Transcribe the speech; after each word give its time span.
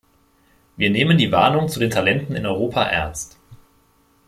Wir 0.77 0.89
nehmen 0.89 1.19
die 1.19 1.31
Warnung 1.31 1.69
zu 1.69 1.79
den 1.79 1.91
Talenten 1.91 2.33
in 2.35 2.47
Europa 2.47 2.81
ernst. 2.81 3.37